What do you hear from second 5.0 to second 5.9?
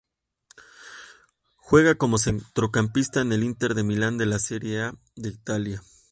de Italia.